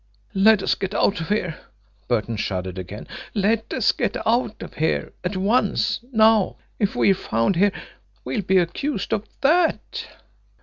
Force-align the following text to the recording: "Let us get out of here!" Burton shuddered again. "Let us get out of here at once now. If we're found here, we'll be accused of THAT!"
"Let 0.33 0.63
us 0.63 0.73
get 0.73 0.95
out 0.95 1.21
of 1.21 1.29
here!" 1.29 1.55
Burton 2.07 2.35
shuddered 2.35 2.79
again. 2.79 3.07
"Let 3.35 3.71
us 3.71 3.91
get 3.91 4.17
out 4.25 4.63
of 4.63 4.73
here 4.73 5.13
at 5.23 5.37
once 5.37 5.99
now. 6.11 6.55
If 6.79 6.95
we're 6.95 7.13
found 7.13 7.55
here, 7.55 7.71
we'll 8.25 8.41
be 8.41 8.57
accused 8.57 9.13
of 9.13 9.25
THAT!" 9.41 10.07